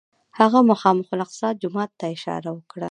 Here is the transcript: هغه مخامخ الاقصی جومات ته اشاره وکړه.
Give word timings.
هغه 0.39 0.59
مخامخ 0.71 1.07
الاقصی 1.15 1.47
جومات 1.61 1.89
ته 1.99 2.05
اشاره 2.15 2.49
وکړه. 2.53 2.79